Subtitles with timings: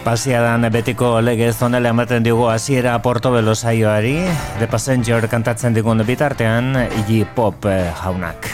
[0.00, 4.16] Pasiadan betiko legez onele ematen dugu hasiera Portobelo saioari,
[4.58, 8.48] The Passenger kantatzen digun bitartean, Iggy Pop eh, jaunak.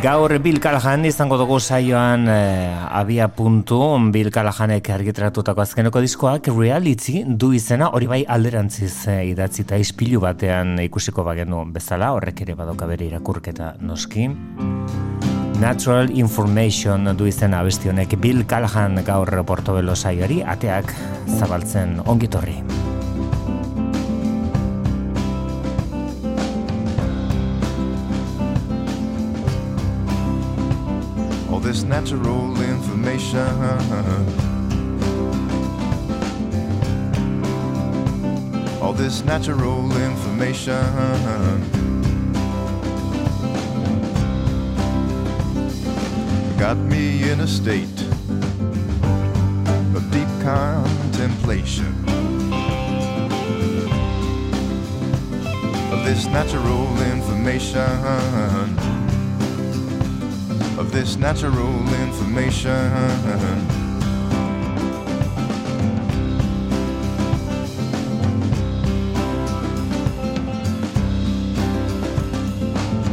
[0.00, 3.80] Gaur Bill Callahan izango dugu saioan eh, abia puntu
[4.12, 10.20] Bill Callahanek argitratutako azkeneko diskoak reality du izena hori bai alderantziz eh, idatzi eta ispilu
[10.24, 14.30] batean ikusiko bagenu bezala horrek ere badoka bere irakurketa noski.
[15.60, 20.92] Natural Information du izen abestionek Bill Callahan gaur Portobelo saioari ateak
[21.38, 22.60] zabaltzen ongitorri.
[31.50, 33.48] All this natural information
[38.82, 41.75] All this natural information
[46.58, 48.00] got me in a state
[49.94, 51.92] of deep contemplation.
[55.92, 57.80] Of this natural information.
[60.78, 62.90] Of this natural information.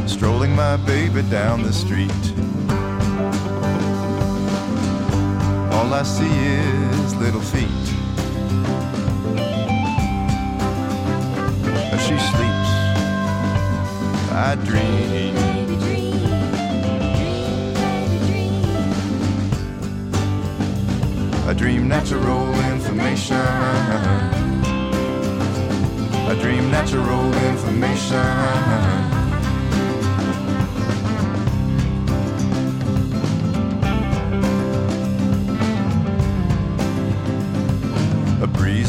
[0.08, 2.10] Strolling my baby down the street
[5.84, 7.84] all I see is little feet.
[11.92, 12.70] As she sleeps,
[14.32, 15.34] I dream.
[21.46, 23.36] I dream natural information.
[26.30, 29.13] I dream natural information.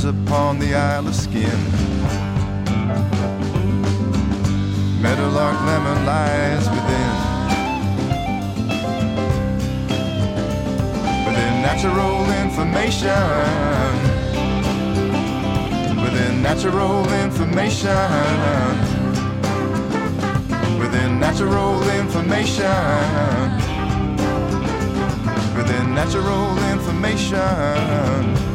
[0.04, 1.60] Upon the Isle of Skin.
[5.02, 7.16] Meadowlark lemon lies within.
[11.26, 13.12] Within natural information.
[16.04, 18.10] Within natural information.
[20.80, 22.70] Within natural information.
[25.56, 28.55] Within natural information.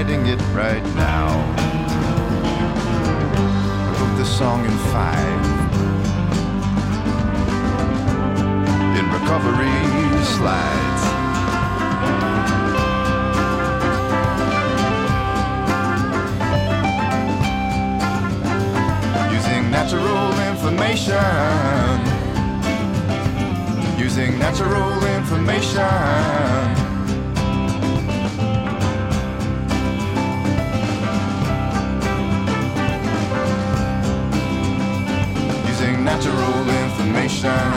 [0.00, 1.28] Writing it right now.
[3.86, 5.42] I wrote this song in five.
[8.96, 9.78] In recovery
[10.24, 11.04] slides.
[19.34, 21.20] Using natural information.
[23.98, 26.79] Using natural information.
[36.10, 37.70] Natural information.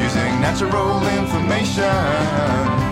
[0.00, 2.87] Using natural information.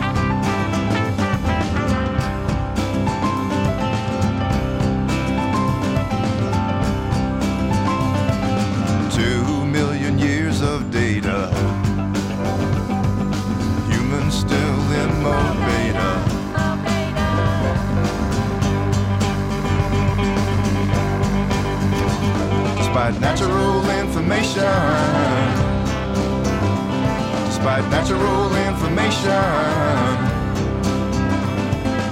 [23.06, 24.62] Despite natural information.
[27.46, 29.32] Despite natural information.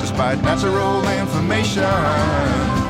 [0.01, 2.84] Despite natural information.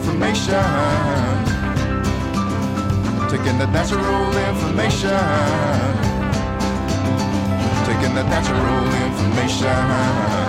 [0.00, 0.54] Information.
[3.28, 5.10] Taking the natural information.
[7.86, 10.39] Taking the natural information.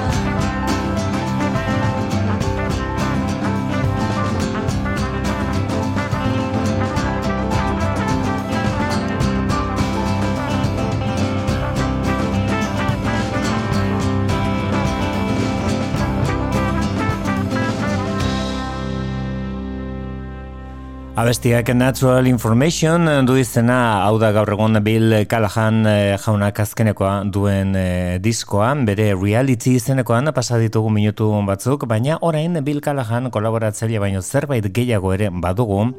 [21.22, 27.76] Abestiak Natural Information du izena, hau da gaur egon Bill Callahan eh, jaunak azkenekoa duen
[27.78, 34.66] eh, diskoan, bere reality izenekoan pasaditugu minutu batzuk, baina orain Bill Callahan kolaboratzaile baino zerbait
[34.66, 35.92] gehiago ere badugu,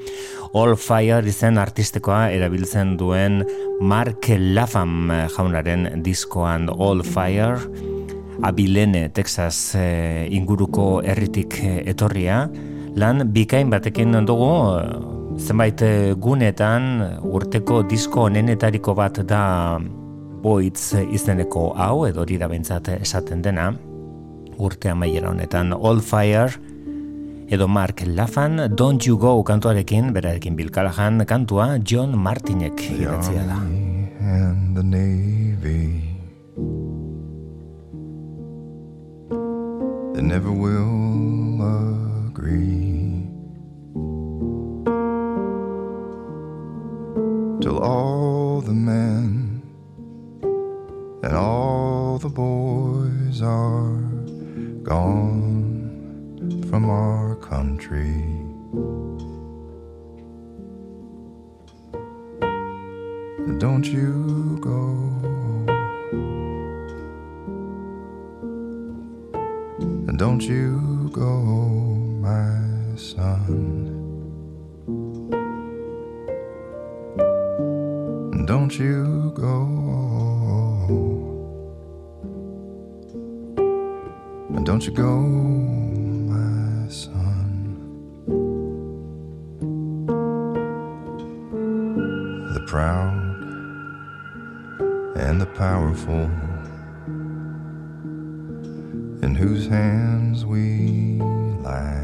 [0.59, 3.45] All Fire izen artistikoa erabiltzen duen
[3.79, 7.63] Mark Lafam jaunaren diskoan All Fire,
[8.43, 12.49] Abilene, Texas eh, inguruko herritik etorria,
[12.97, 14.79] lan bikain batekin dugu
[15.39, 15.81] zenbait
[16.21, 19.79] gunetan urteko disko onenetariko bat da
[20.43, 23.73] boitz izeneko hau edo hori da bentsat esaten dena
[24.59, 25.73] urte amaiera honetan.
[25.73, 26.51] All Fire
[27.49, 33.59] edo Mark Lafan Don't You Go kantuarekin berarekin bilkalajan kantua John Martinek idatzia da.
[34.23, 36.09] And the Navy.
[40.15, 42.82] They never will agree
[47.63, 49.63] till all the men
[51.23, 54.03] and all the boys are
[54.83, 58.19] gone from our country.
[63.59, 64.81] Don't you go.
[70.17, 71.31] Don't you go,
[72.21, 73.82] my son.
[78.53, 79.63] Don't you go.
[84.55, 87.49] And don't you go, my son.
[92.53, 93.43] The proud
[95.17, 96.25] and the powerful,
[99.23, 101.17] in whose hands we
[101.63, 102.03] lie.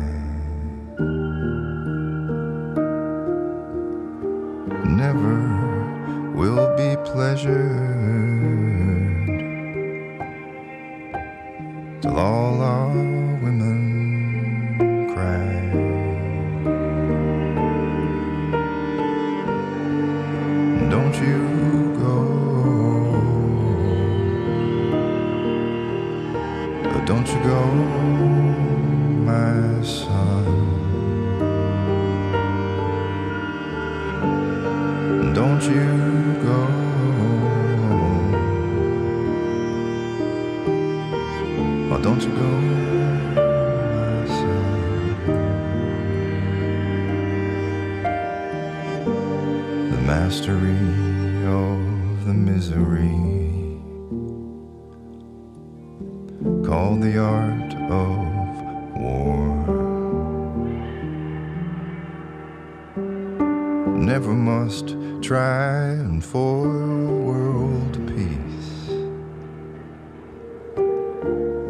[4.87, 5.68] Never
[6.39, 7.57] will be pleasured
[12.01, 12.95] till all our
[13.43, 13.81] women
[15.13, 15.49] cry.
[20.89, 21.39] Don't you
[22.05, 22.19] go,
[27.05, 27.63] don't you go,
[29.27, 30.45] my son.
[35.35, 35.98] Don't you don't you
[50.29, 50.77] mastery
[51.47, 53.17] of the misery
[56.69, 58.19] called the art of
[59.01, 59.39] war.
[63.97, 66.69] Never must try and for
[67.25, 68.91] world peace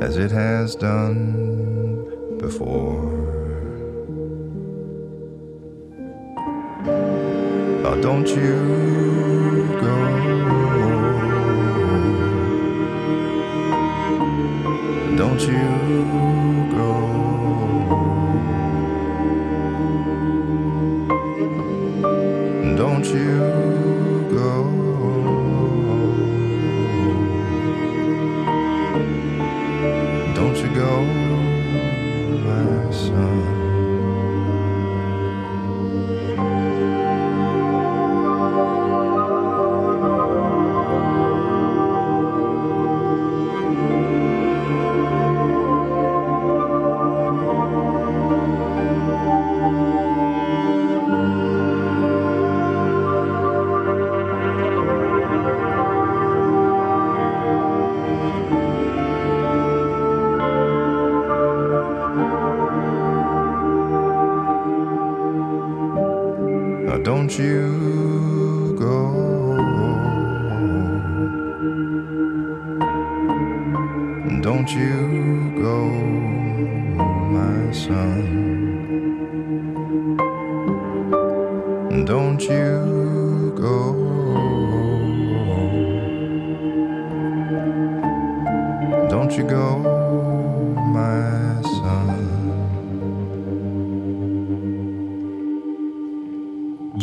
[0.03, 3.18] as it has done before.
[8.01, 8.98] Don't you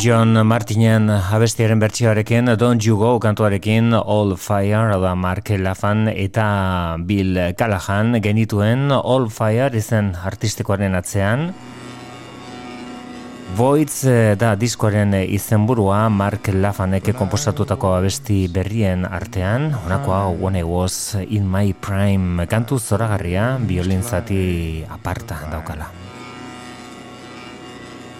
[0.05, 7.39] John Martinen abestiaren bertsioarekin Don't You Go kantuarekin All Fire da Mark Lafan eta Bill
[7.57, 11.47] Callahan genituen All Fire izen artistikoaren atzean.
[13.57, 19.71] Voids eh, da diskoaren izenburua Mark Lafanek komposatutako abesti berrien artean.
[19.73, 25.89] Honakoa When I Was In My Prime kantu zoragarria biolinzati aparta daukala.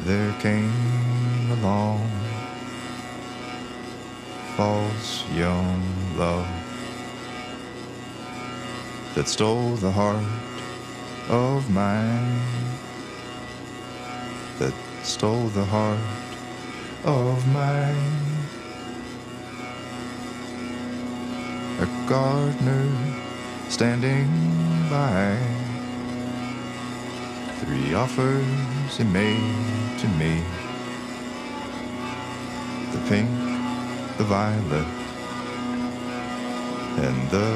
[0.05, 1.04] There came
[1.59, 2.09] along
[4.55, 5.81] false young
[6.17, 6.47] love
[9.15, 10.23] that stole the heart
[11.29, 12.41] of mine,
[14.59, 15.99] that stole the heart
[17.03, 18.21] of mine.
[21.79, 22.87] A gardener
[23.69, 24.27] standing
[24.89, 25.37] by,
[27.59, 30.41] three offers he made to me
[32.95, 33.29] the pink,
[34.17, 34.87] the violet,
[37.05, 37.51] and the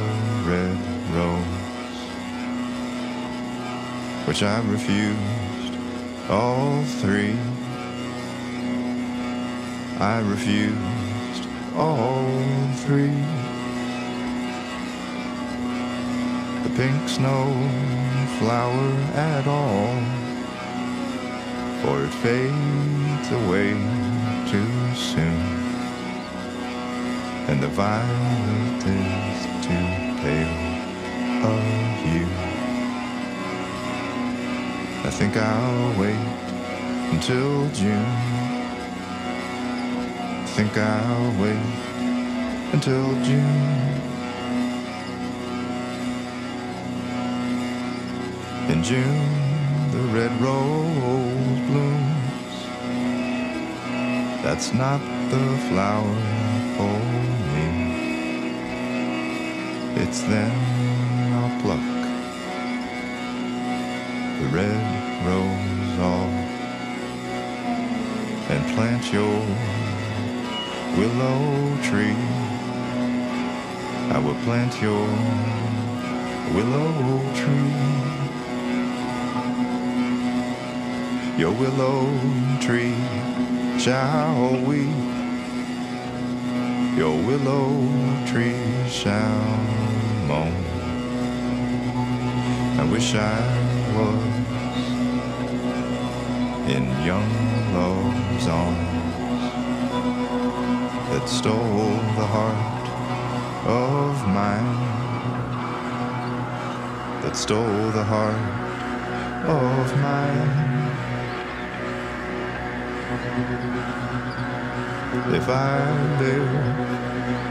[0.50, 0.78] red
[1.16, 2.00] rose,
[4.28, 5.74] which I refused
[6.30, 7.38] all three.
[10.00, 12.28] I refused all
[12.86, 13.24] three.
[16.64, 17.46] The pink snow
[18.40, 19.96] flower at all,
[21.82, 23.99] for it fades away
[24.50, 25.42] too soon,
[27.50, 29.88] and the violet is too
[30.22, 30.60] pale
[31.46, 31.66] of
[32.10, 32.26] you.
[35.06, 36.26] I think I'll wait
[37.14, 38.10] until June.
[40.42, 43.70] I think I'll wait until June.
[48.72, 52.19] In June, the red rose blooms.
[54.50, 56.16] That's not the flower
[56.76, 56.98] for
[57.54, 57.68] me.
[60.02, 60.56] It's them
[61.38, 61.88] I'll pluck
[64.40, 64.82] the red
[65.24, 66.34] rose off
[68.50, 69.38] and plant your
[70.98, 72.18] willow tree.
[74.10, 75.08] I will plant your
[76.56, 77.74] willow tree.
[81.38, 83.39] Your willow tree
[83.80, 84.82] shall we.
[86.98, 87.72] Your willow
[88.28, 89.58] tree shall
[90.28, 90.54] moan.
[92.78, 93.40] I wish I
[93.96, 94.24] was
[96.76, 97.32] in young
[97.74, 98.90] love's arms
[101.12, 102.88] that stole the heart
[103.66, 104.76] of mine,
[107.22, 110.69] that stole the heart of mine.
[115.32, 115.80] If I
[116.20, 116.52] live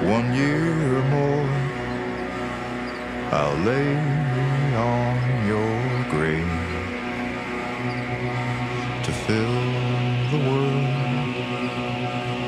[0.04, 1.49] one year more,
[3.33, 3.97] I'll lay
[4.76, 6.47] on your grave
[9.04, 9.59] to fill
[10.33, 10.88] the world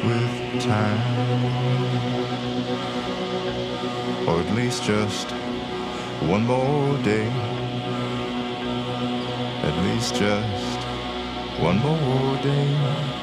[0.05, 1.03] with time,
[4.29, 5.31] or at least just
[6.29, 7.29] one more day,
[9.63, 10.79] at least just
[11.59, 13.20] one more day.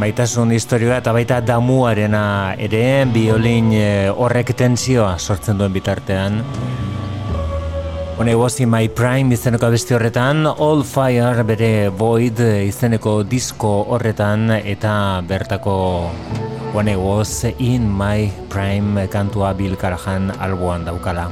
[0.00, 6.40] Baitasun historioa eta baita damuarena ere biolin eh, horrek tensioa sortzen duen bitartean.
[8.16, 14.50] Hone was in my prime izeneko abesti horretan, All Fire bere Void izeneko disko horretan
[14.56, 15.78] eta bertako
[16.72, 21.28] When I was in my prime kantua Bill Callahan alboan daukala.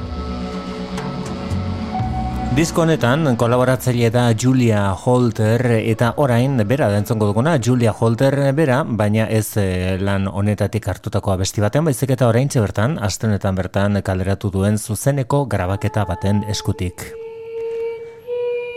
[2.49, 9.27] Disko honetan kolaboratzaile da Julia Holter eta orain bera dentzongo duguna Julia Holter bera, baina
[9.29, 14.77] ez eh, lan honetatik hartutako abesti baten, baizik eta orain bertan, astenetan bertan kaleratu duen
[14.77, 17.05] zuzeneko grabaketa baten eskutik.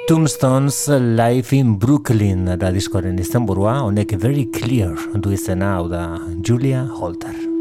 [0.07, 6.85] Tombstones Life in Brooklyn da diskoren izenburua, honek very clear du izena hau da Julia
[6.85, 7.52] Holter.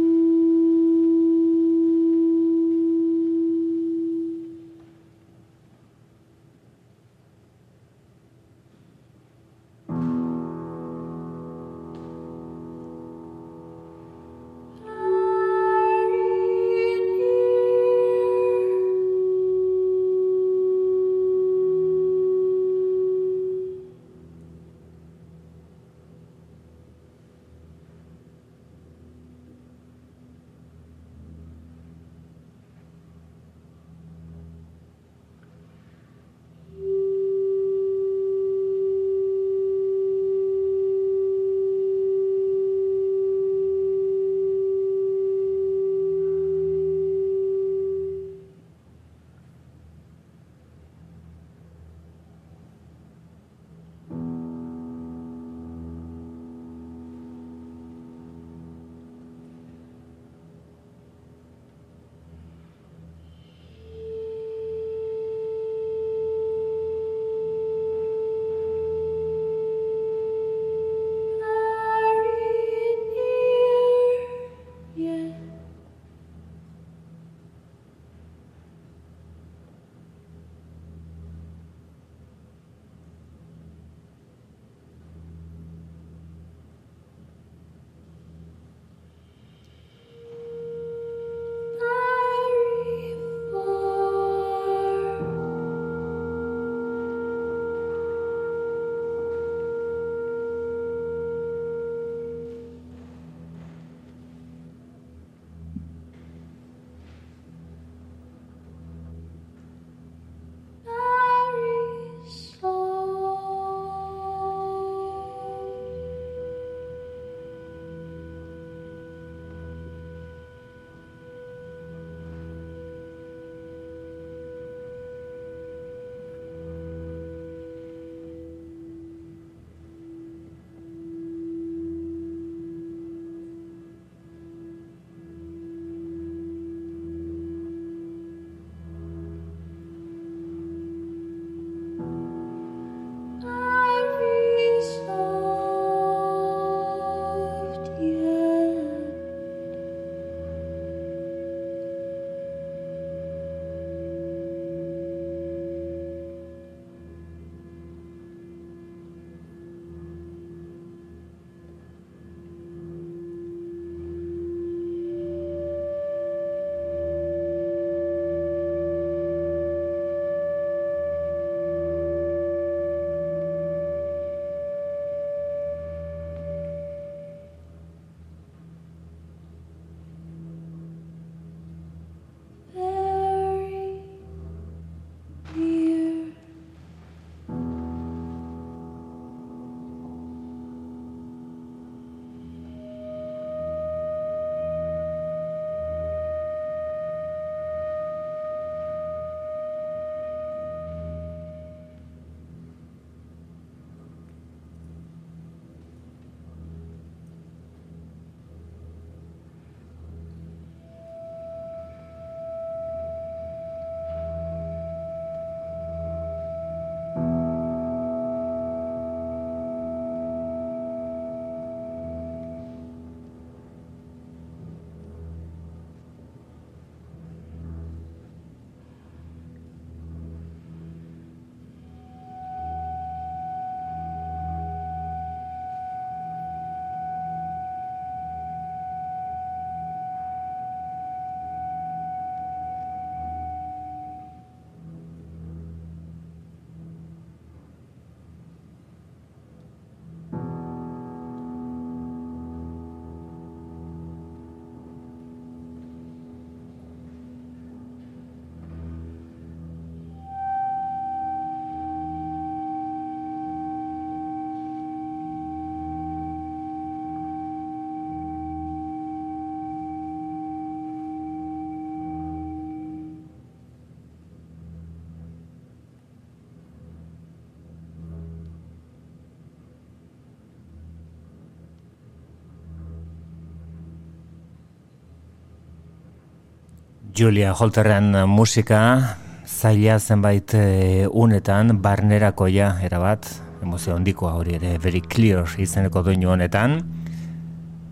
[287.13, 293.27] Julia Holterren musika zaila zenbait e, unetan barnerakoia erabat
[293.61, 296.79] emozio handikoa hori ere very clear izeneko doinu honetan.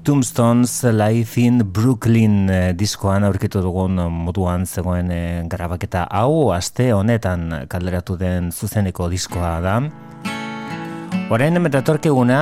[0.08, 7.67] Tombstones Life in Brooklyn e, diskoan aurkitu dugun moduan zegoen e, grabaketa hau aste honetan
[7.67, 9.82] kalderatu den zuzeneko diskoa da.
[11.29, 12.41] Horain emetatorkeguna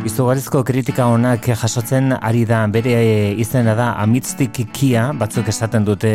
[0.00, 2.94] Izugarizko kritika honak jasotzen ari da bere
[3.36, 6.12] izena da amitztik kia, batzuk esaten dute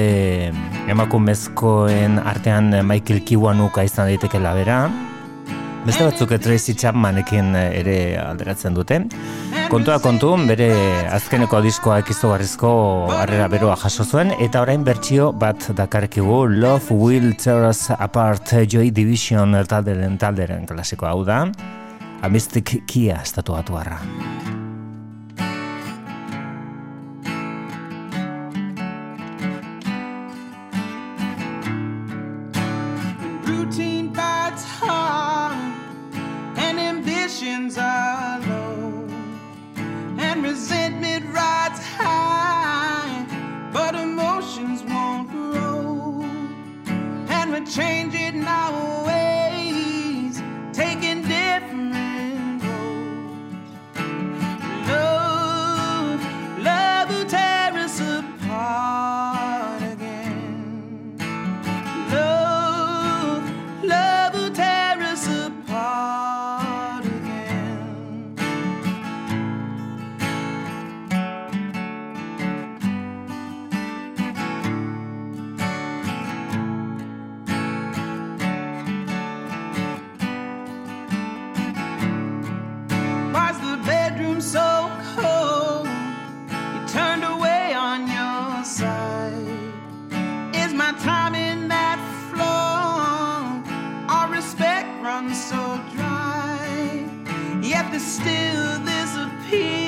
[0.89, 4.79] emakumezkoen artean Michael Kiwanuka izan daiteke labera.
[5.85, 9.03] Beste batzuk Tracy Chapmanekin ere alderatzen dute.
[9.69, 10.71] Kontua kontu, bere
[11.13, 12.73] azkeneko diskoak izugarrizko
[13.19, 18.89] harrera beroa jaso zuen, eta orain bertsio bat dakarkigu Love Will Tear Us Apart Joy
[18.89, 21.43] Division talderen talderen klasiko hau da.
[22.21, 23.99] Amistik Kia estatu harra.
[97.99, 99.84] still this appeal.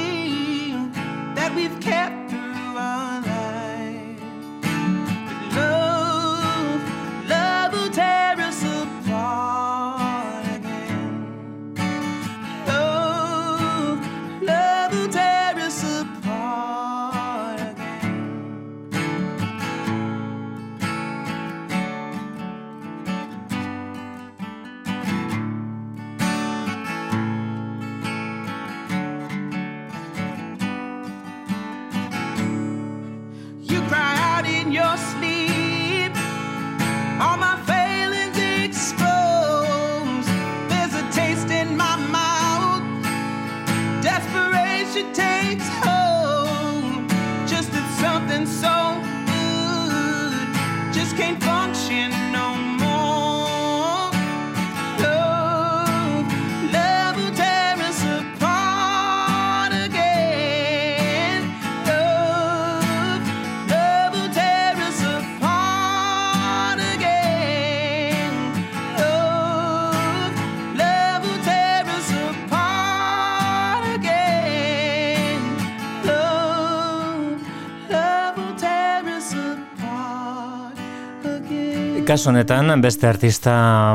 [82.18, 83.52] Kasu honetan, beste artista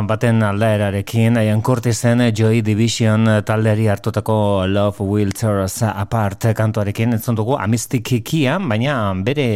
[0.06, 4.36] baten aldaerarekin, Ian Curtisen Joy Division taldeari hartutako
[4.70, 8.94] Love Will Tear Us Apart kantuarekin entzun dugu Amistik Kia, baina
[9.26, 9.46] bere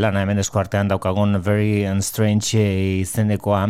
[0.00, 2.62] lana hemen esko artean daukagun Very Strange
[3.02, 3.66] izenekoa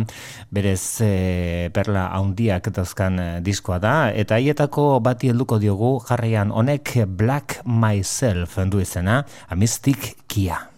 [0.55, 7.59] berez e, perla haundiak dauzkan diskoa da, eta haietako bati helduko diogu jarraian honek Black
[7.65, 10.74] Myself du izena, Amistik Kia.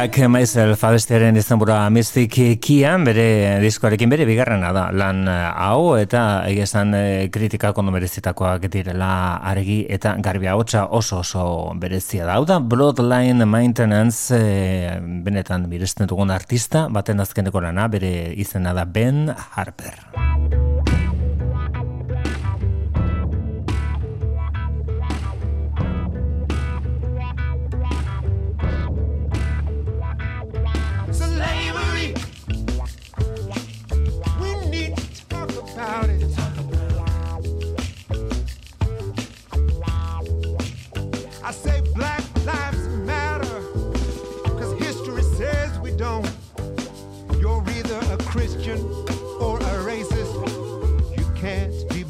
[0.00, 2.32] Black Myself abestiaren izenbura Mystic
[2.64, 9.10] Kian, bere diskoarekin bere bigarrena da, lan hau eta egizan eh, kritika kondo merezitakoak direla
[9.52, 11.44] argi eta garbi haotxa oso oso
[11.76, 12.38] berezia da.
[12.38, 18.88] Hau da Bloodline Maintenance e, benetan biresten dugun artista, baten azkeneko lana, bere izena da
[18.88, 20.00] Ben Harper.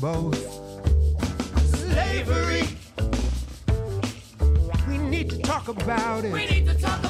[0.01, 0.35] both.
[1.75, 2.69] Slavery.
[4.89, 6.33] We need to talk about it.
[6.33, 7.10] We need to talk about it.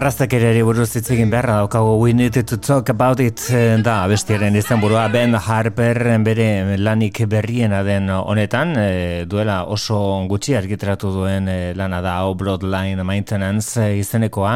[0.00, 0.10] Then.
[0.10, 4.06] Arraztak ere buruz hitz egin beharra daukagu We Need to Talk About It eh, da
[4.08, 9.98] bestiaren izan burua Ben Harper bere lanik berriena den honetan eh, duela oso
[10.30, 14.54] gutxi argitratu duen eh, lana da hau Broadline Maintenance izenekoa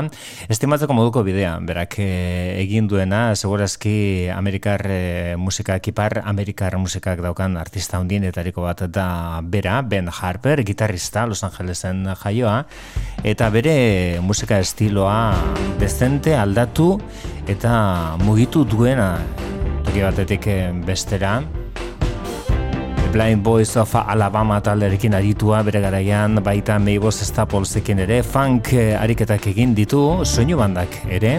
[0.49, 4.87] estimatzeko moduko bidea berak egin duena segurazki Amerikar
[5.37, 12.07] musika ekipar Amerikar musikak daukan artista hundienetariko bat da bera Ben Harper gitarrista Los Angelesen
[12.25, 12.63] jaioa
[13.23, 13.79] eta bere
[14.25, 15.34] musika estiloa
[15.79, 16.99] dezente aldatu
[17.49, 19.19] eta mugitu duena
[19.85, 21.43] toki batetik eh, bestera.
[22.97, 28.97] The Blind Boys of Alabama talderekin aritua bere garaian baita Mavis Staplesekin ere funk eh,
[28.99, 31.39] ariketak egin ditu soinu bandak ere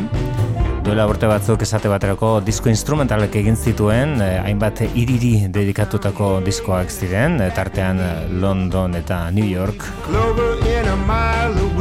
[0.86, 7.40] Duela urte batzuk esate baterako disko instrumentalak egin zituen, eh, hainbat iriri dedikatutako diskoak ziren,
[7.42, 9.88] eh, tartean eh, London eta New York.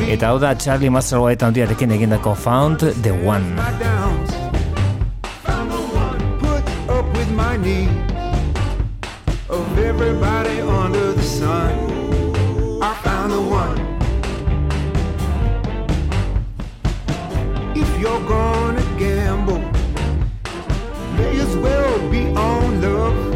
[0.09, 3.45] Eta hau da Charlie Musselwhite handiarekin egindako Found the One.
[9.51, 11.73] of everybody under the sun.
[12.83, 13.45] I found the.
[17.77, 18.64] If you're gamble,
[21.57, 23.34] will be on love.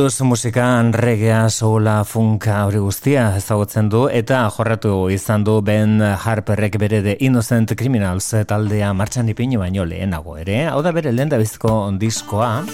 [0.00, 6.78] Blues musikan regea, sola, funka hori guztia ezagutzen du eta jorratu izan du Ben Harperrek
[6.80, 10.56] bere de Innocent Criminals taldea martxan ipini baino lehenago ere.
[10.72, 12.64] Hau da bere lehen bizko diskoa.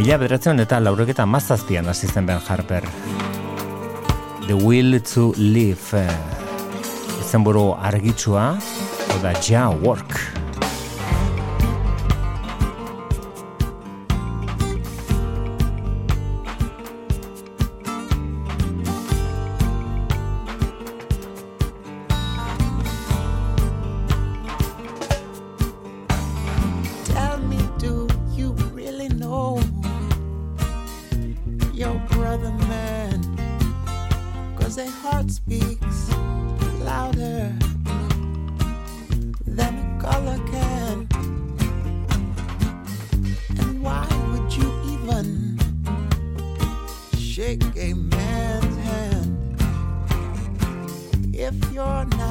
[0.00, 2.90] Mila bederatzen eta lauroketa mazazpian hasi zen Ben Harper.
[4.48, 6.02] The Will to Live.
[7.22, 10.31] Izenburu argitsua, hau da Ja Work.
[47.52, 49.56] Shake a man's hand.
[51.34, 52.21] If you're not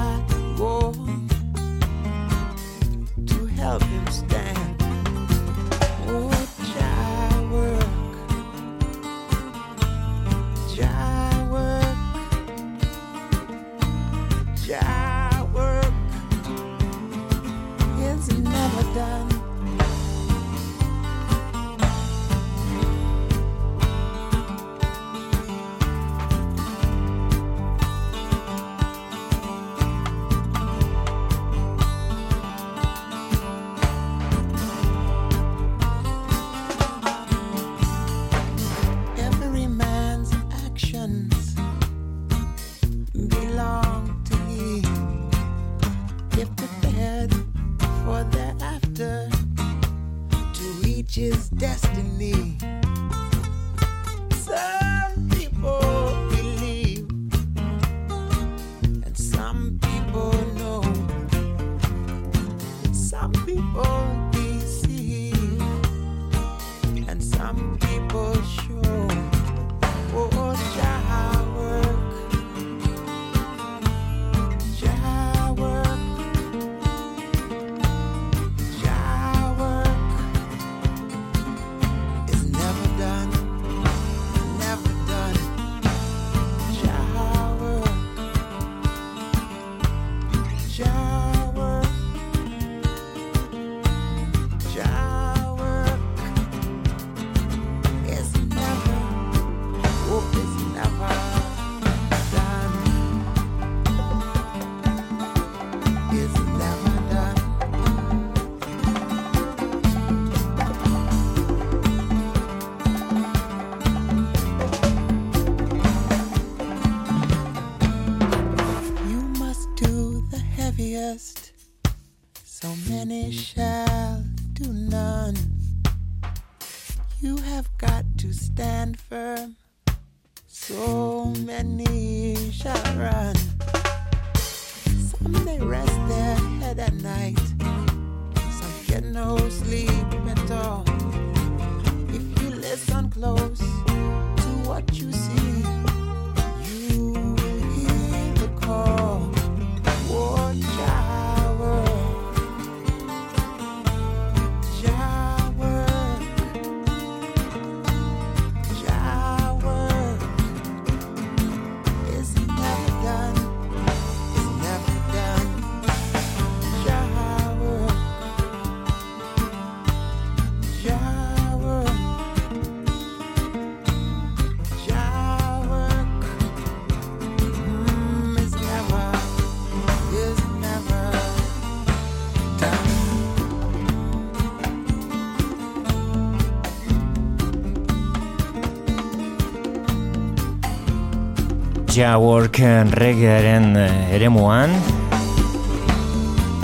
[192.01, 192.57] Ja Work
[192.97, 194.71] reggaearen eh, eremuan.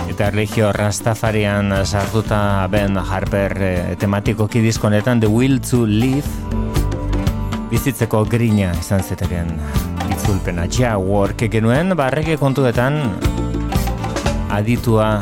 [0.09, 6.25] Eta erligio Rastafarian sartuta Ben Harper eh, tematikoki diskonetan The Will to Live.
[7.69, 9.53] Bizitzeko grina izan zeteken
[10.15, 10.65] itzulpena.
[10.73, 12.97] Ja Work genuen barrege kontuetan
[14.49, 15.19] aditua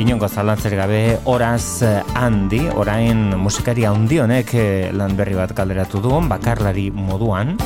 [0.00, 4.56] inongo zalantzer gabe horaz eh, handi, orain musikari handi honek
[4.96, 7.58] lan berri bat kalderatu du, bakarlari moduan.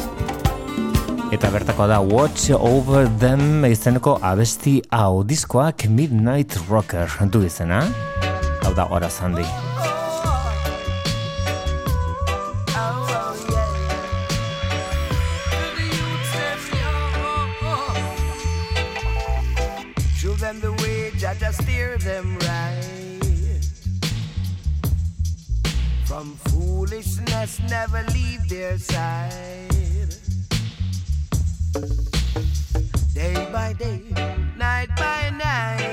[1.35, 7.81] Eta bertako da Watch Over Them izeneko abesti hau diskoak Midnight Rocker du izena.
[8.63, 9.43] Hau da horaz handi.
[21.41, 23.25] Just steer them right
[26.05, 29.74] From foolishness never leave their side
[33.65, 34.03] by day,
[34.59, 35.84] night by night.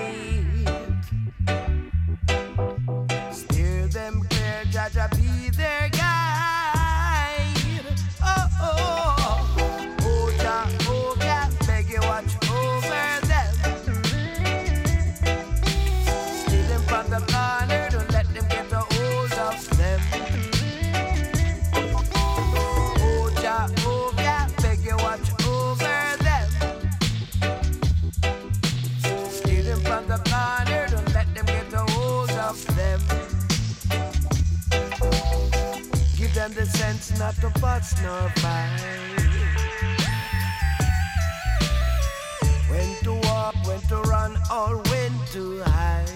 [37.41, 39.17] Sense not to fight.
[42.69, 46.07] When to walk, when to run, or when to hide.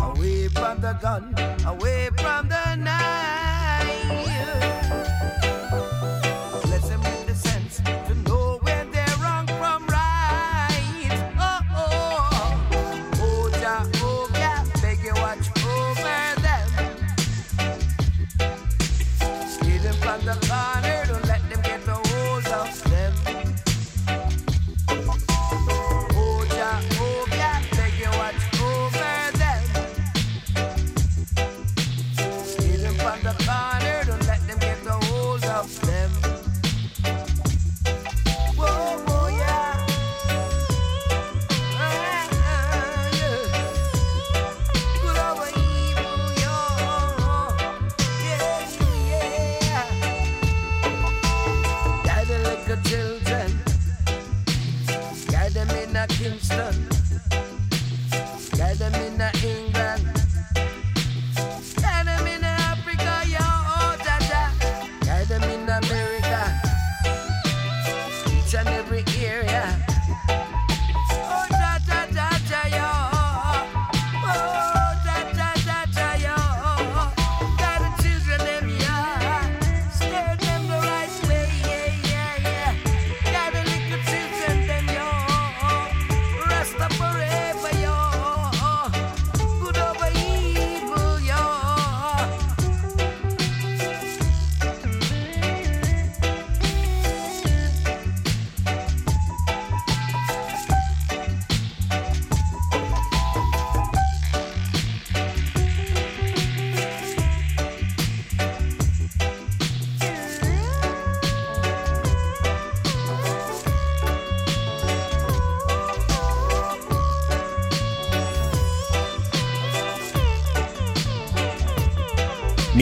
[0.00, 1.34] Away from the gun,
[1.66, 3.55] away from the knife.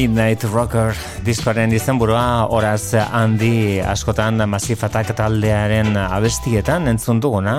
[0.04, 0.92] Midnight Rocker
[1.24, 7.54] diskoaren izenburua horaz handi askotan masifatak taldearen abestietan entzun duguna,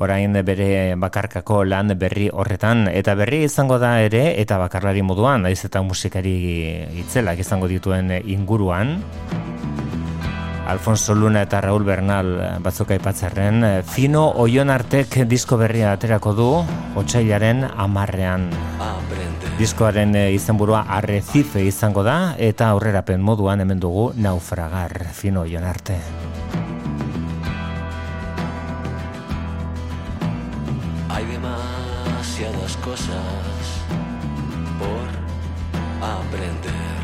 [0.00, 5.60] orain bere bakarkako lan berri horretan, eta berri izango da ere, eta bakarlari moduan, naiz
[5.68, 6.36] eta musikari
[7.04, 8.96] itzelak izango dituen inguruan.
[10.66, 16.50] Alfonso Luna eta Raúl Bernal batzuk aipatzerren, Fino Oionartek disko berria aterako du,
[16.96, 18.48] otsailaren amarrean.
[19.58, 25.98] Diskoaren eh, izenburua Arrecife izango da, eta aurrerapen moduan hemen dugu naufragar Fino Oionarte.
[31.10, 33.76] Hay demasiadas cosas
[34.78, 35.06] por
[36.00, 37.02] aprender.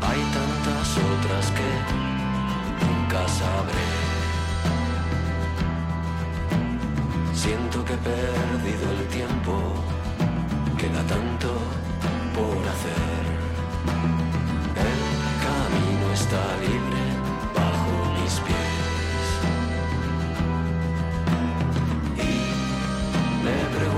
[0.00, 2.03] Hay tantas otras que
[3.28, 3.88] sabré.
[7.32, 9.54] Siento que he perdido el tiempo,
[10.76, 11.48] queda tanto
[12.34, 13.24] por hacer.
[14.90, 15.00] El
[15.46, 17.02] camino está libre
[17.54, 19.26] bajo mis pies.
[22.16, 22.32] Y
[23.44, 23.93] me pregunto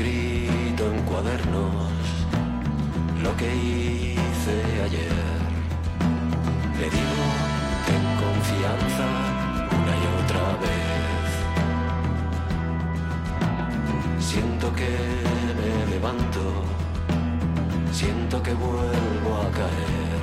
[0.00, 1.74] escrito en cuadernos
[3.22, 5.12] lo que hice ayer.
[6.80, 7.24] Le digo,
[7.86, 9.06] ten confianza
[9.78, 11.28] una y otra vez.
[14.20, 14.90] Siento que
[15.58, 16.42] me levanto,
[17.92, 20.20] siento que vuelvo a caer.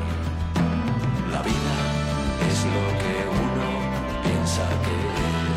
[1.43, 1.75] vida
[2.49, 3.13] es lo que
[3.45, 3.67] uno
[4.23, 4.95] piensa que
[5.51, 5.56] es.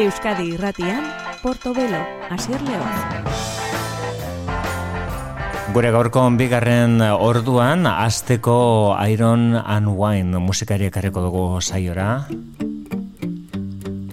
[0.00, 1.04] Euskadi irratian,
[1.42, 1.98] Portobelo,
[2.32, 3.00] Asier Leoz.
[5.74, 12.24] Gure gaurko bigarren orduan, asteko Iron and Wine musikariak ekarriko dugu saiora.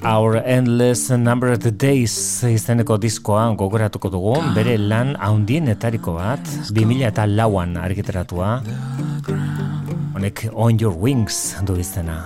[0.04, 7.24] Our Endless Number of Days izeneko diskoa gogoratuko dugu, bere lan haundienetariko bat, 2000 eta
[7.32, 8.60] lauan argitaratua.
[10.20, 12.26] Honek On Your Wings du izena.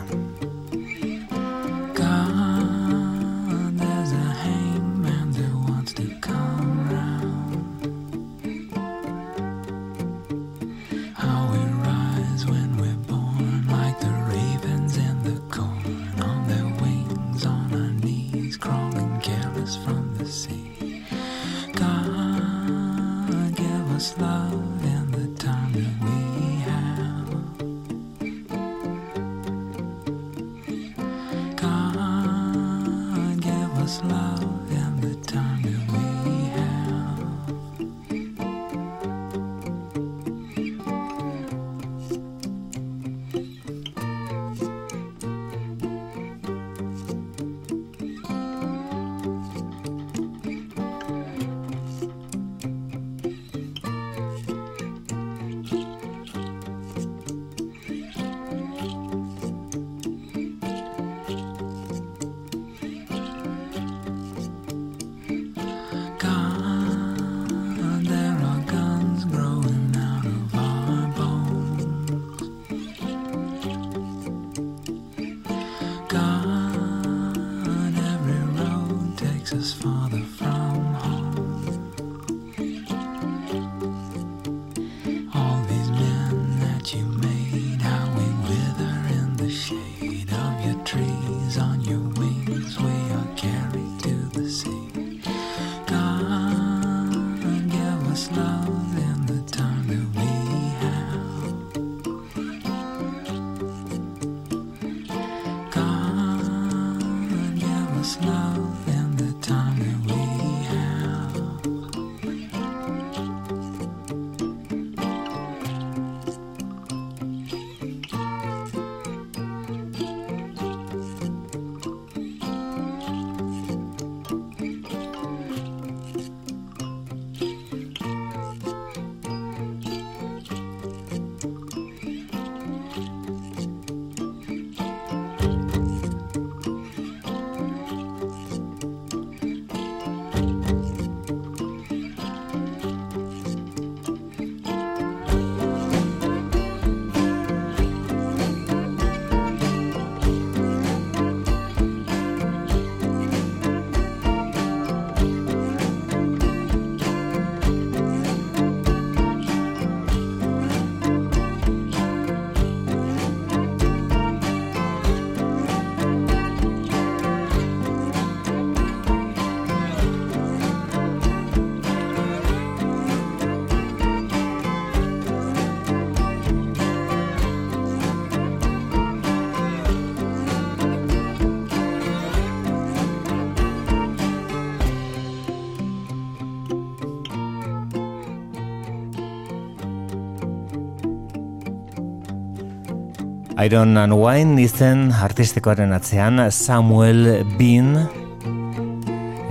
[193.61, 197.91] Iron and Wine izen artistikoaren atzean Samuel Bean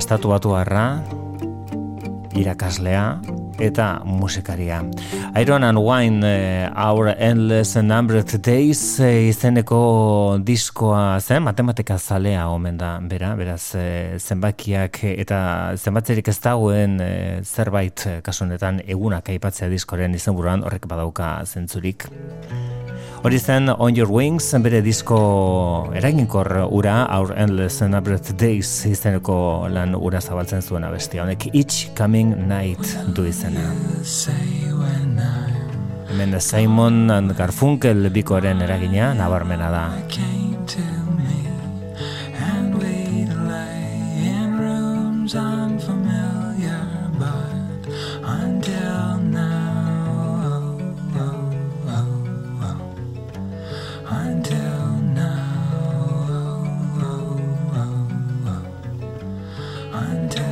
[0.01, 0.51] estatu batu
[2.35, 3.21] irakaslea
[3.61, 4.81] eta musikaria.
[5.39, 12.79] Iron and Wine, eh, Our Endless Numbered Days eh, izeneko diskoa zen, matematika zalea omen
[12.79, 16.99] da, bera, beraz eh, zenbakiak eta zenbatzerik ez dagoen
[17.45, 22.09] zerbait kasunetan egunak aipatzea diskoren izenburuan horrek badauka zentzurik.
[23.23, 25.17] Hori zen On Your Wings, bere disko
[25.93, 31.27] eraginkor ura, Our Endless Numbered Days izeneko lan ura zabaltzen zuen abestia.
[31.27, 32.81] Honek Each Coming Night
[33.13, 33.67] du izena.
[36.09, 39.85] Hemen Simon and Garfunkel bikoaren eragina nabarmena da.
[59.93, 60.50] Until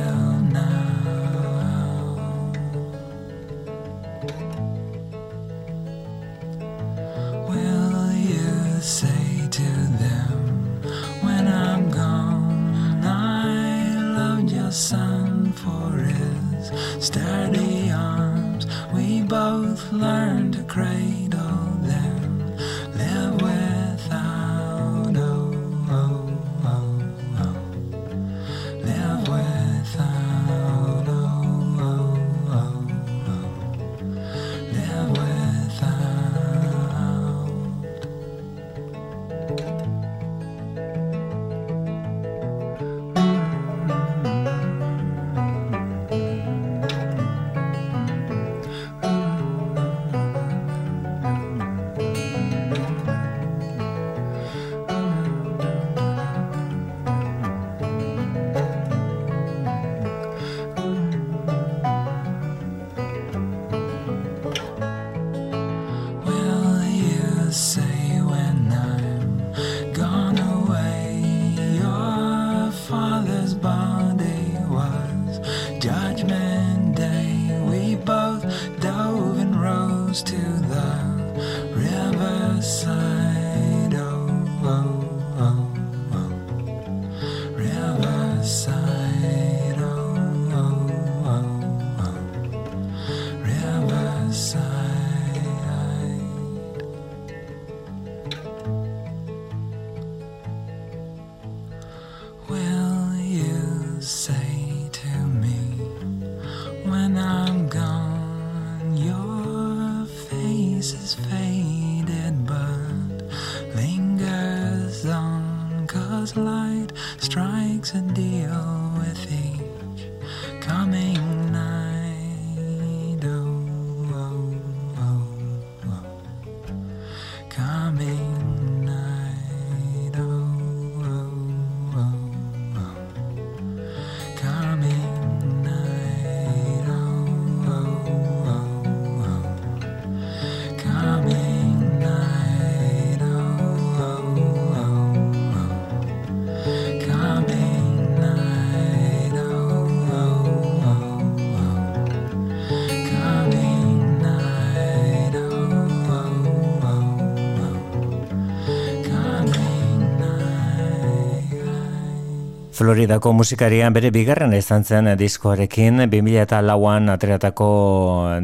[162.79, 167.67] Floridako musikarian bere bigarren izan zen diskoarekin, 2004an ateratako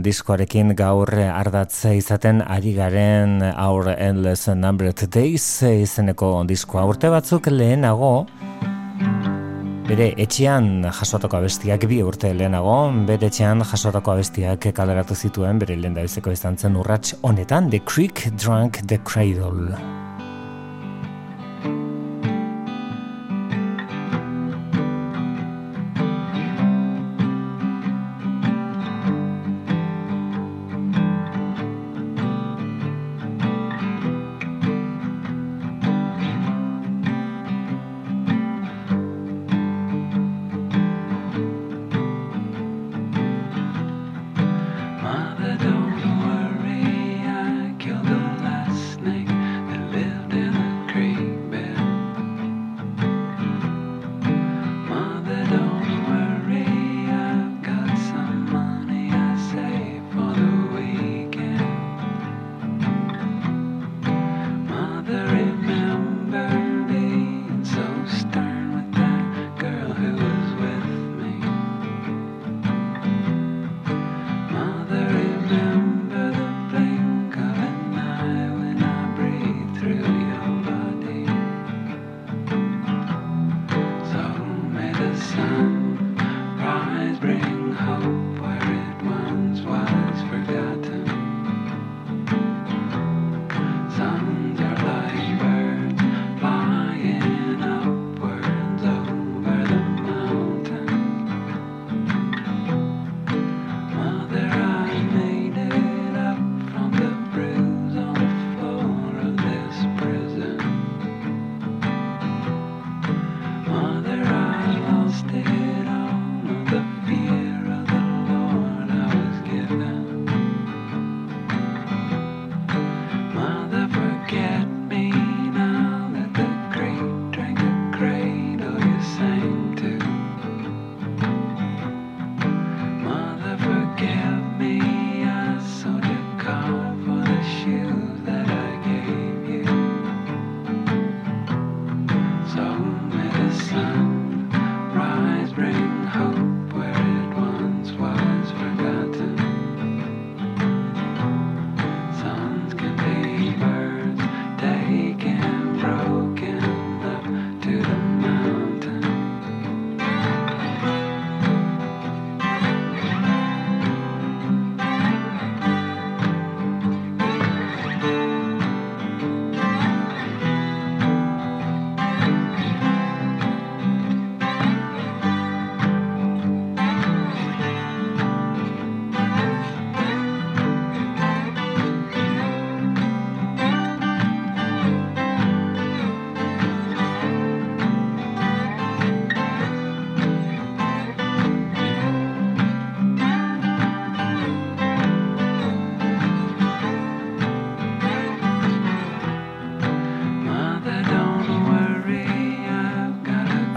[0.03, 6.83] diskoarekin gaur ardatze izaten ari garen Our Endless Numbered Days izeneko diskoa.
[6.83, 8.13] Urte batzuk lehenago,
[9.87, 15.95] bere etxean jasotako abestiak bi urte lehenago, bere etxean jasotako abestiak kaleratu zituen, bere lehen
[16.03, 19.79] izan zen urrats honetan, The Creek Drunk the Cradle.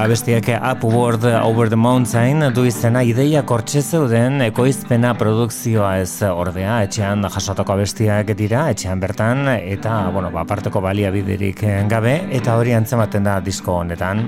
[0.09, 7.27] Abestiak Upward Over the Mountain du izena ideia kortxe zeuden ekoizpena produkzioa ez ordea, etxean
[7.29, 11.61] jasotako abestiak dira, etxean bertan, eta, bueno, ba, aparteko baliabiderik
[11.93, 14.23] gabe, eta hori antzematen da disko honetan.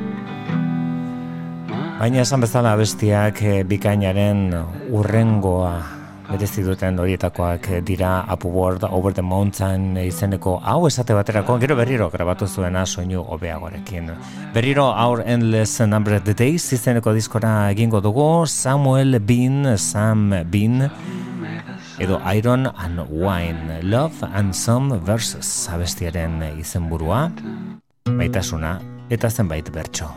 [1.97, 3.41] Baina esan bezala abestiak
[3.73, 4.53] bikainaren
[4.93, 6.00] urrengoa
[6.31, 12.47] berezi duten horietakoak dira Upward Over the Mountain izeneko hau esate baterako gero berriro grabatu
[12.47, 14.11] zuena soinu hobeagorekin.
[14.55, 20.91] Berriro Our Endless Number of the Days izeneko diskora egingo dugu Samuel Bean, Sam Bean
[21.99, 27.29] edo Iron and Wine, Love and Some Verses abestiaren izenburua,
[28.09, 28.79] maitasuna
[29.11, 30.09] eta zenbait bertso.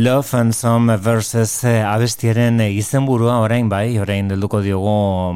[0.00, 4.92] Love and Some Verses eh, abestiaren eh, izenburua orain bai, orain delduko diogu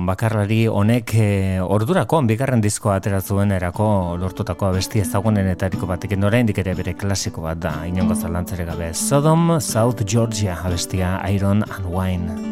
[0.07, 1.27] bakarlari honek e,
[1.67, 3.89] ordurako bigarren diskoa ateratzuen erako
[4.23, 8.95] lortutako abesti ezagunenetariko batekin oraindik ere bere klasiko bat da, inongo zalantzare gabe.
[8.95, 12.52] Sodom, South Georgia abestia Iron and Wine.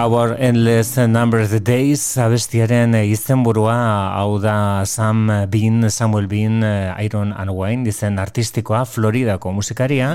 [0.00, 3.74] Our Endless Number of Days abestiaren eh, izenburua
[4.16, 10.14] hau da Sam Bean, Samuel Bean, eh, Iron and Wine izen artistikoa Floridako musikaria.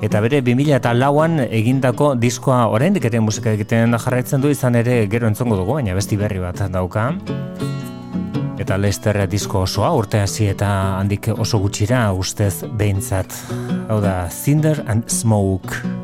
[0.00, 5.02] Eta bere 2000 eta lauan egindako diskoa oraindik ere musika egiten jarraitzen du izan ere
[5.12, 7.10] gero entzongo dugu baina besti berri bat dauka.
[8.56, 13.36] Eta Lester disko osoa urte hasi eta handik oso gutxira ustez behintzat.
[13.92, 15.99] Hau da Cinder and Smoke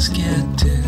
[0.00, 0.79] basket.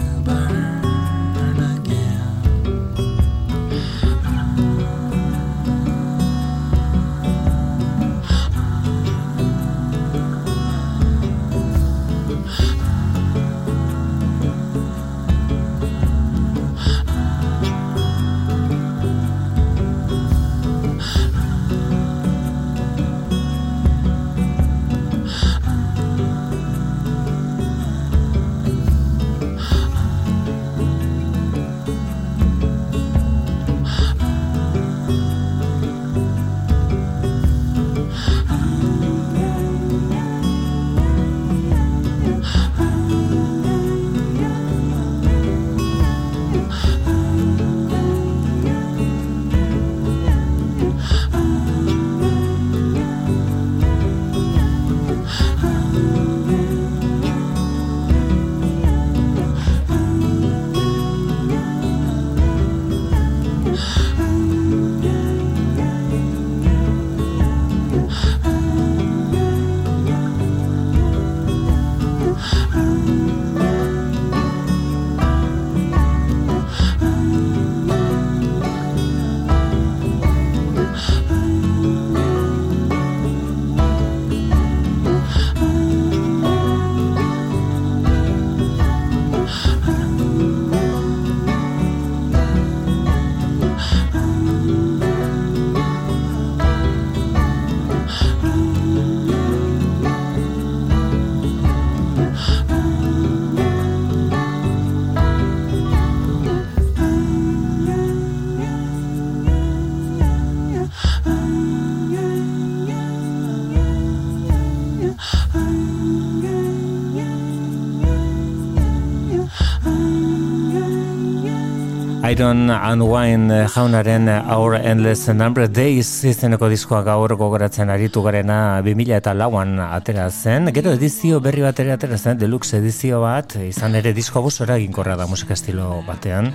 [122.33, 128.81] Iron and Wine eh, jaunaren Our Endless Number Days izeneko diskoa gaur gogoratzen aritu garena
[128.81, 130.71] 2000 eta lauan atera zen.
[130.73, 135.19] Gero edizio berri bat ere atera zen, deluxe edizio bat, izan ere disko guzora eginkorra
[135.21, 136.49] da musika estilo batean.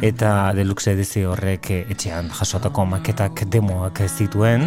[0.00, 4.64] Eta deluxe edizio horrek eh, etxean jasotako maketak demoak zituen.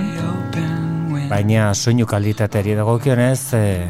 [1.34, 3.88] Baina soinu kalitateari dagokionez, eh,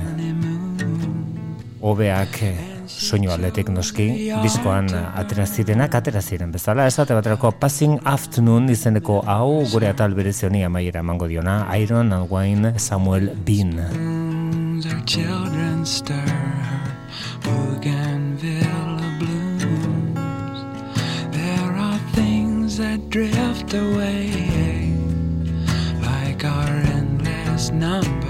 [1.81, 2.72] hobeak eh,
[3.03, 4.07] soinu aldetik noski,
[4.43, 10.63] diskoan atera zirenak atera ziren bezala, esate baterako Passing Afternoon izeneko hau gure atal berezioni
[10.63, 13.75] amaiera emango diona, Iron and Wine Samuel Bean.
[22.73, 24.95] That drift away
[26.01, 28.22] like our endless number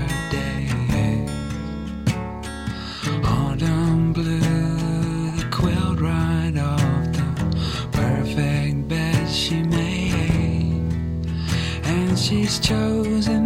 [12.33, 13.42] she's chosen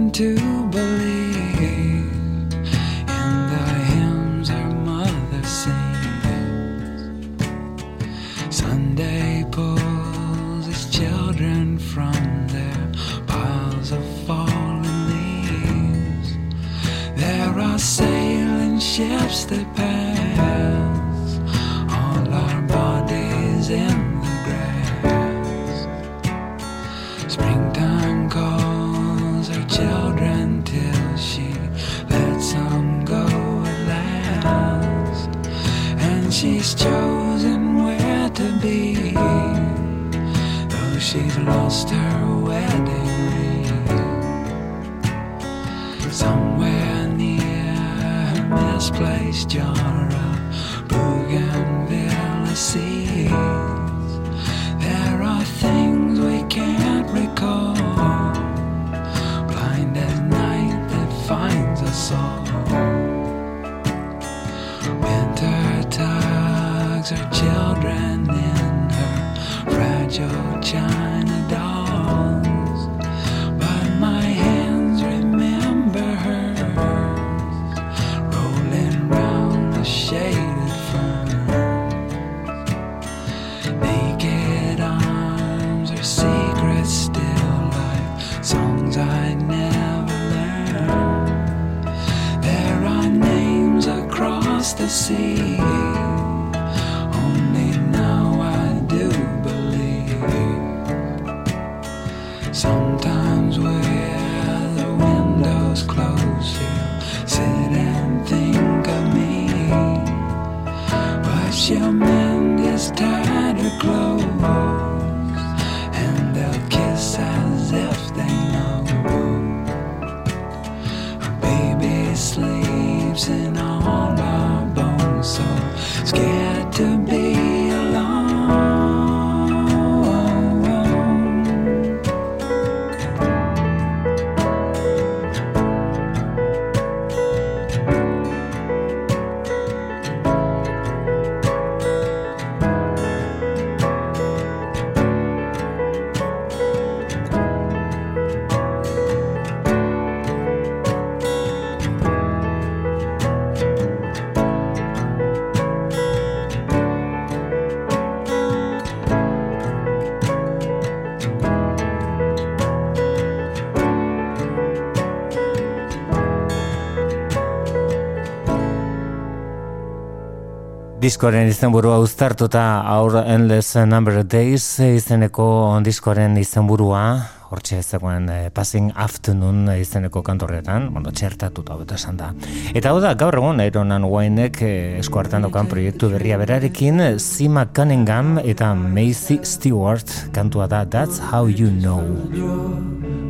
[171.07, 175.45] Diskoren izenburua uztartuta Our Endless Number of Days izeneko
[175.79, 177.03] diskoren izenburua
[177.47, 182.33] hortxe zegoen eh, Passing Afternoon izeneko kantorretan, bueno, txertatuta hau esan da.
[182.75, 186.99] Eta hau da, gaur egun Iron and Winek eh, esku hartan daukan proiektu berria berarekin,
[187.23, 192.03] Sima Cunningham eta Macy Stewart kantua da That's How You Know.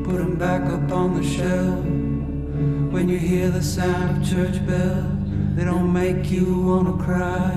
[0.01, 1.85] Put back up on the shelf.
[2.89, 5.16] When you hear the sound of church bells,
[5.57, 7.51] they don't make you wanna cry.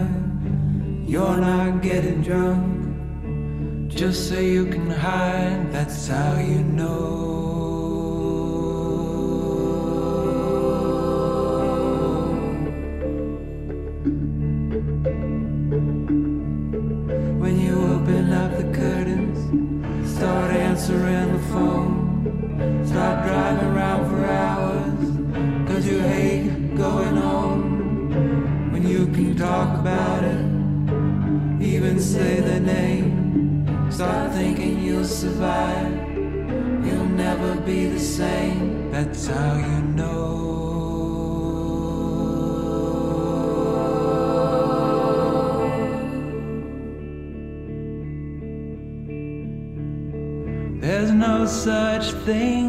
[1.04, 5.70] You're not getting drunk, just so you can hide.
[5.70, 7.39] That's how you know.
[51.50, 52.59] Such thing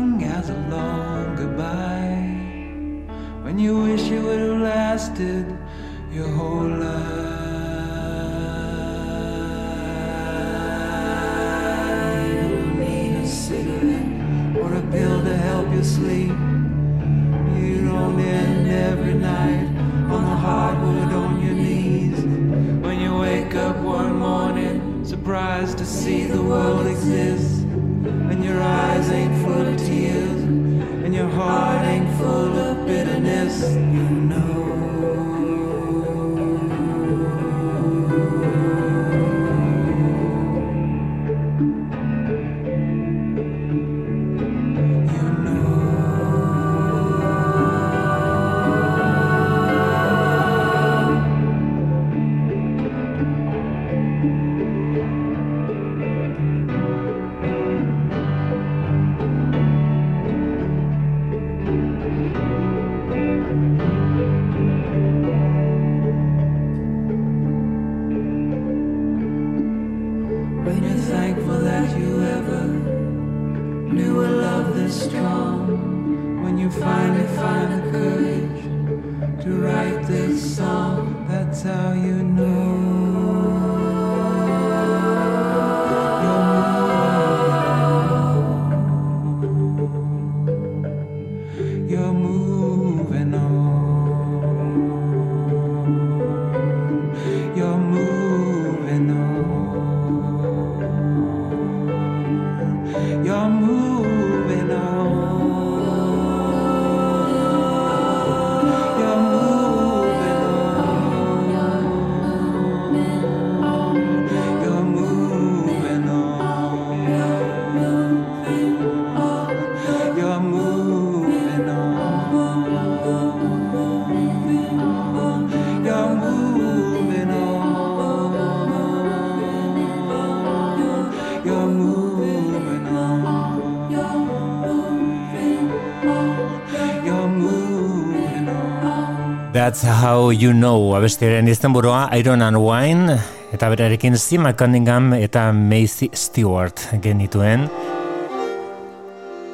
[139.72, 143.14] That's how you know abestiaren izenburua Iron and Wine
[143.56, 147.70] eta berarekin Sima Cunningham eta Macy Stewart genituen.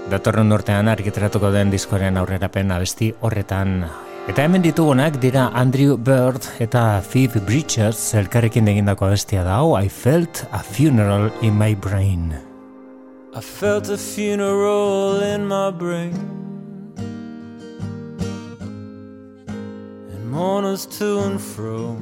[0.10, 3.84] Datorren urtean argitaratuko den diskoren aurrerapen abesti horretan.
[4.26, 9.86] Eta hemen ditugunak dira Andrew Bird eta Phoebe Bridgers elkarrekin egindako abestia da hau I
[9.86, 12.34] felt a funeral in my brain.
[13.38, 16.47] I felt a funeral in my brain.
[20.38, 21.98] Mourners to and fro.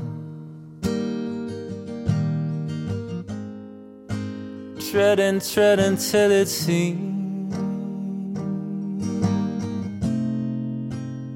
[4.90, 7.54] Treading, treading till it seemed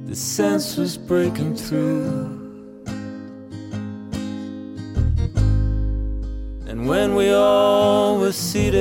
[0.10, 2.36] the sense was breaking through.
[6.68, 8.76] And when we all were seated,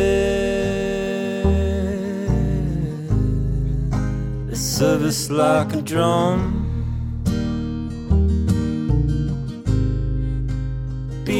[4.51, 6.58] the service like a drum.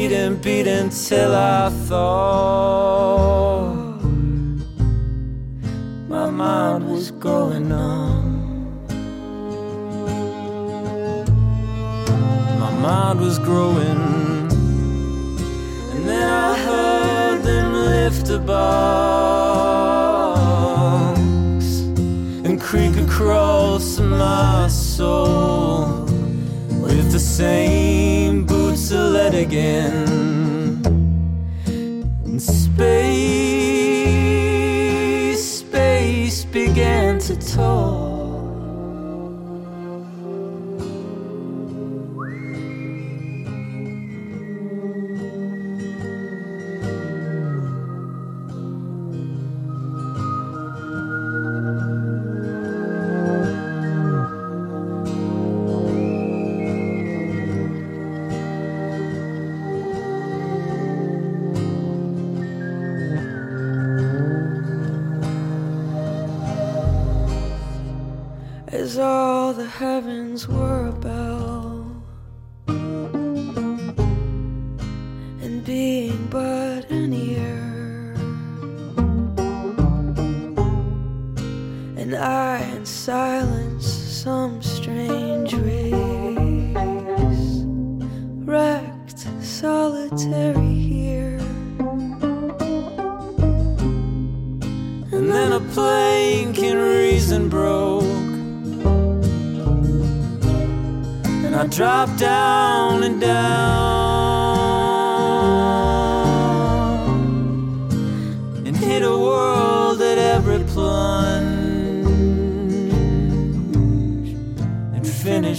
[0.01, 3.65] Beating, beating till I thought
[6.07, 8.77] my mind was going numb.
[12.61, 14.47] My mind was growing.
[15.91, 18.69] And then I heard them lift a box
[22.45, 26.05] and creak across my soul
[26.85, 28.28] with the same
[28.97, 30.07] lead again.
[32.25, 32.79] And space,
[35.59, 38.08] space began to talk.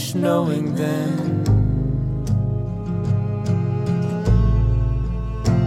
[0.00, 1.44] finish knowing them,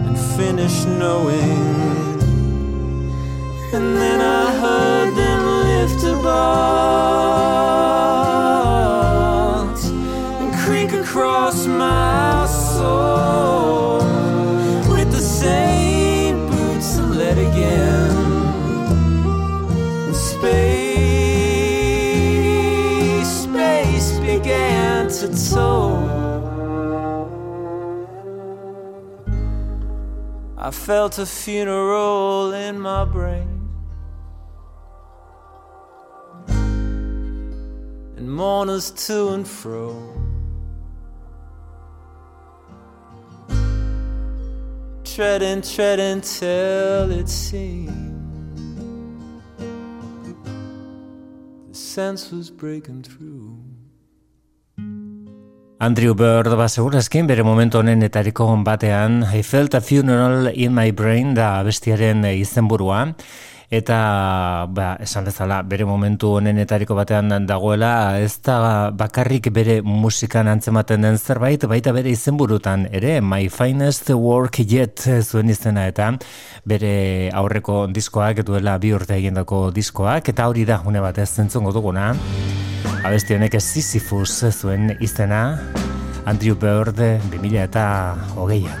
[0.06, 2.18] and finish knowing.
[3.72, 6.64] And then I heard them lift a box
[10.40, 13.53] and creak across my soul.
[25.44, 25.96] soul.
[30.56, 33.68] I felt a funeral in my brain.
[38.16, 39.88] And mourners to and fro.
[45.04, 48.14] Treading, treading till it seemed
[51.74, 53.43] the sense was breaking through.
[55.84, 60.92] Andrew Bird ba segurazkin bere momentu honen etariko batean I felt a funeral in my
[60.92, 63.12] brain da bestiaren izenburua.
[63.68, 71.04] Eta ba, esan bezala bere momentu honenetariko batean dagoela ez da bakarrik bere musikan antzematen
[71.04, 76.14] den zerbait baita bere izenburutan ere My Finest Work Yet zuen izena eta
[76.64, 82.14] bere aurreko diskoak duela bi urte egindako diskoak eta hori da une batez zentzongo duguna.
[83.04, 85.42] Abesti honek ez Sisyphus zuen izena
[86.24, 88.72] Andrew Bird 2008an.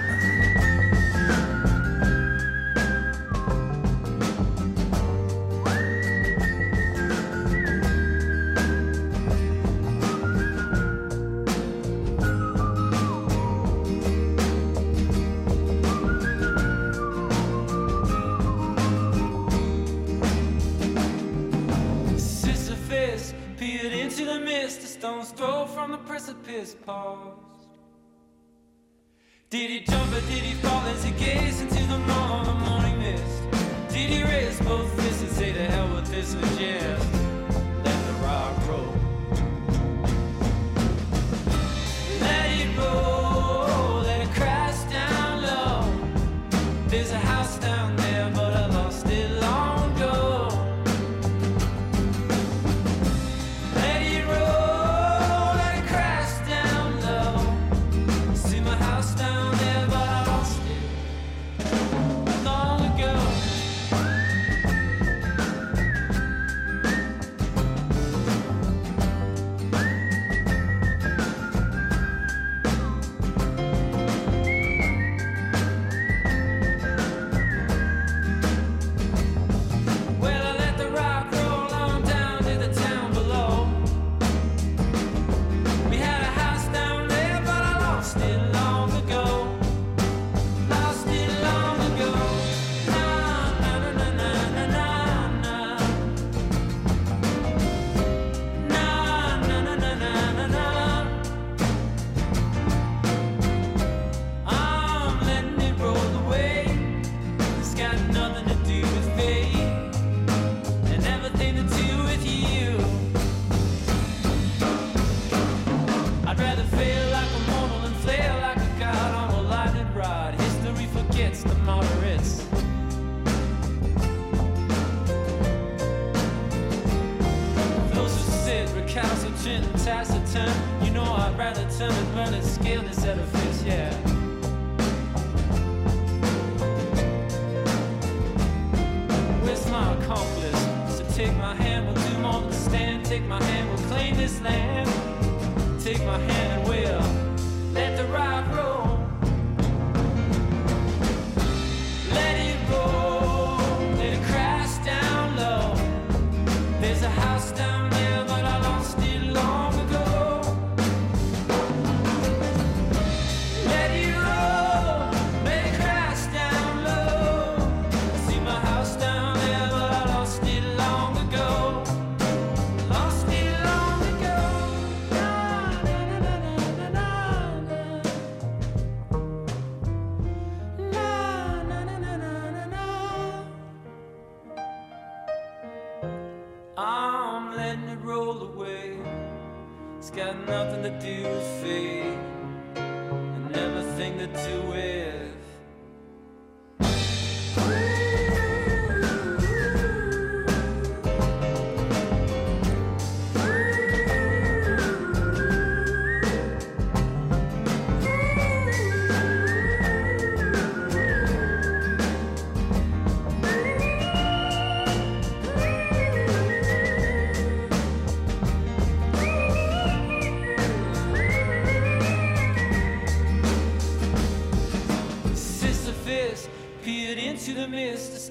[29.54, 29.93] Did it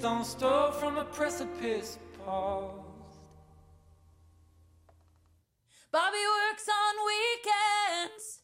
[0.04, 2.76] stone stole from a precipice paused.
[5.90, 8.40] Bobby works on weekends,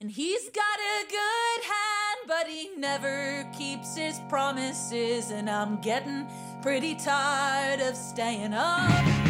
[0.00, 6.26] and he's got a good hand, but he never keeps his promises, and I'm getting
[6.62, 9.23] pretty tired of staying up.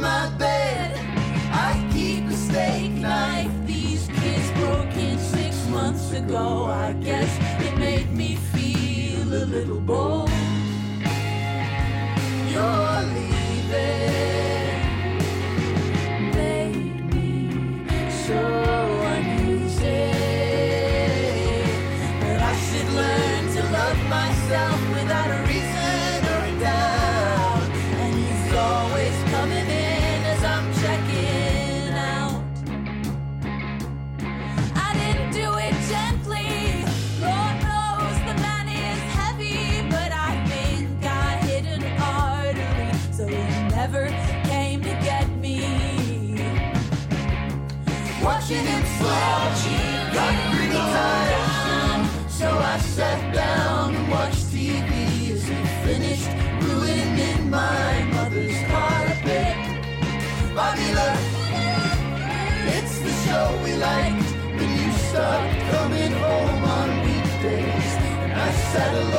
[0.00, 0.96] my bed.
[1.52, 3.50] I keep a steak knife.
[3.66, 6.66] These kids broke in six months ago.
[6.66, 7.30] I guess
[7.60, 10.47] it made me feel a little bold.
[68.78, 69.17] satellite.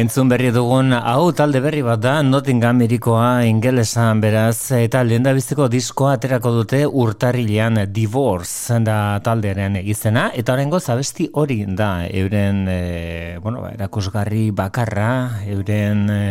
[0.00, 5.66] Entzun berri dugun hau talde berri bat da Nottingham irikoa ingelesan beraz eta lehen biziko
[5.68, 12.78] diskoa aterako dute urtarrilean Divorce da taldearen izena eta horrengo zabesti hori da euren e,
[13.44, 16.24] bueno, ba, erakusgarri bakarra euren e,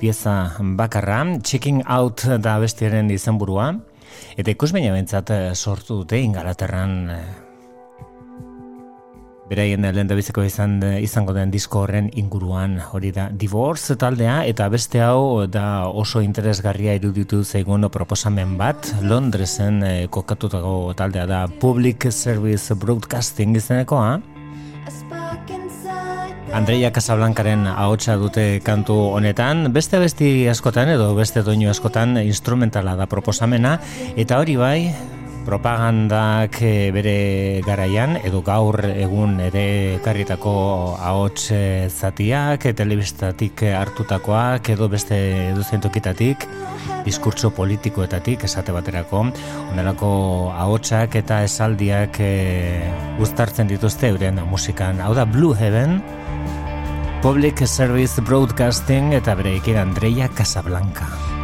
[0.00, 3.74] pieza bakarra Checking Out da bestiaren izenburua
[4.40, 7.22] eta ikusmeina bentsat e, sortu dute ingalaterran e,
[9.50, 15.02] Beraien lehen biziko izan, izango den disko horren inguruan hori da Divorce taldea eta beste
[15.02, 22.78] hau da oso interesgarria iruditu zaigun proposamen bat Londresen eh, kokatutako taldea da Public Service
[22.78, 24.20] Broadcasting izenekoa.
[26.54, 33.10] Andreia Casablancaren ahotsa dute kantu honetan, beste besti askotan edo beste doinu askotan instrumentala da
[33.10, 33.80] proposamena,
[34.14, 34.78] eta hori bai,
[35.44, 40.52] propagandak eh, bere garaian edo gaur egun ere karritako
[41.00, 45.18] ahots eh, zatiak, eh, telebistatik hartutakoak edo beste
[45.50, 46.46] edozein tokitatik,
[47.06, 49.24] diskurtso politikoetatik esate baterako,
[49.72, 50.12] onelako
[50.54, 52.20] ahotsak eta esaldiak
[53.18, 55.00] guztartzen dituzte euren musikan.
[55.00, 56.00] Hau da Blue Heaven,
[57.24, 61.39] Public Service Broadcasting eta bere ikin Andreia Casablanca.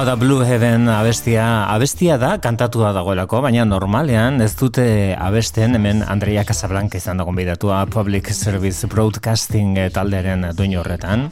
[0.00, 6.00] Hau da Blue Heaven abestia, abestia da, kantatua dagoelako, baina normalean ez dute abesten, hemen
[6.08, 11.26] Andrea Casablanca izan dagoen bidatua Public Service Broadcasting taldearen duin horretan.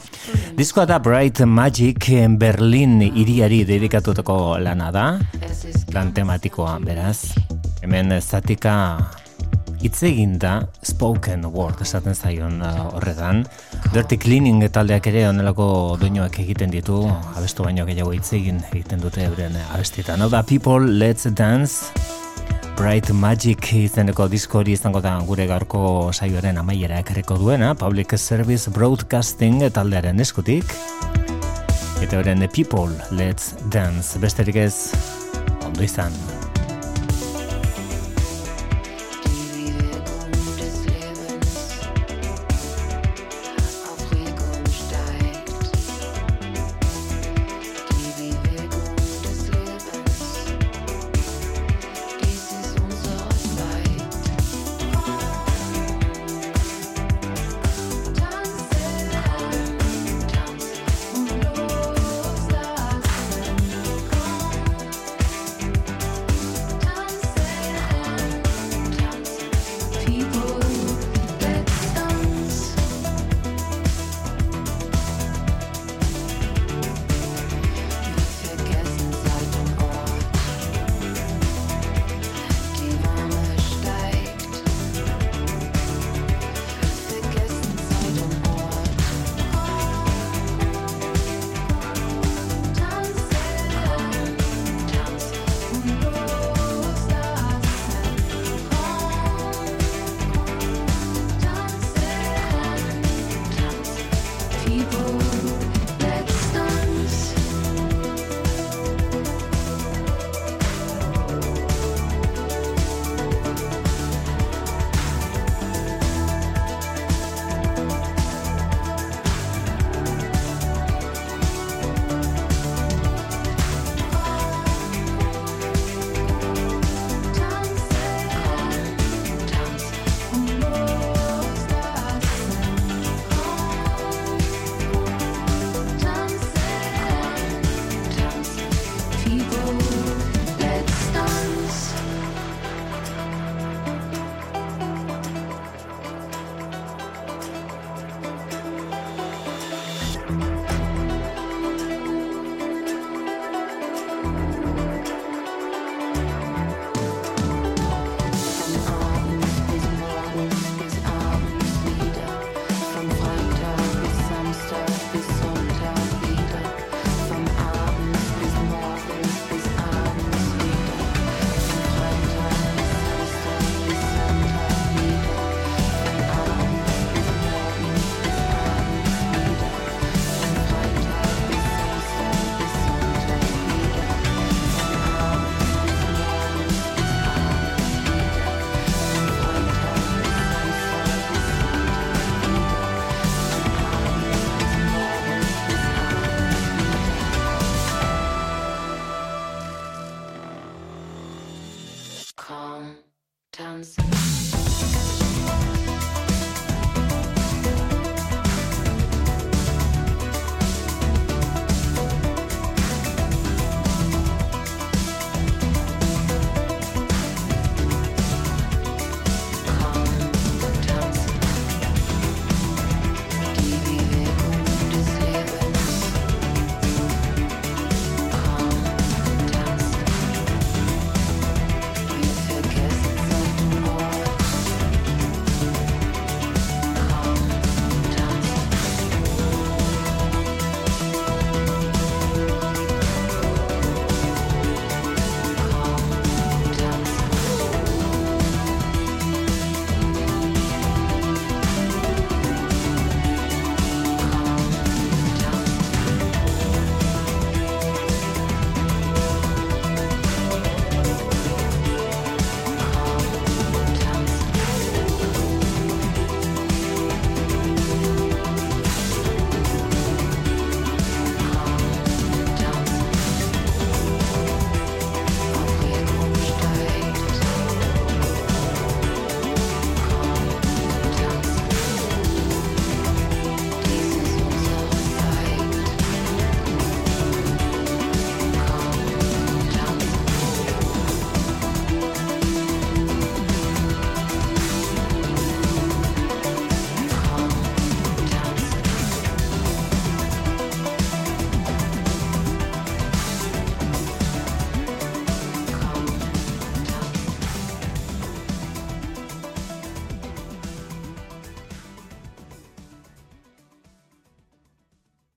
[0.59, 5.07] Diskoa da Bright Magic Berlin iriari dedikatutako lana da,
[5.97, 7.23] lan tematikoa, beraz.
[7.81, 8.77] Hemen zatika
[9.81, 13.45] hitz egin da spoken word esaten zaion uh, horretan.
[13.89, 16.98] Dirty Cleaning taldeak ere onelako doinoak egiten ditu,
[17.32, 20.20] abestu baino gehiago hitz egin egiten dute euren abestitan.
[20.20, 21.89] Hau da People Let's Dance,
[22.77, 25.81] Bright Magic izeneko disko hori izango da gure gaurko
[26.12, 30.77] saioaren amaiera ekarriko duena, Public Service Broadcasting taldearen eskutik.
[32.05, 34.93] Eta euren People Let's Dance, besterik ez,
[35.65, 36.12] ondo izan.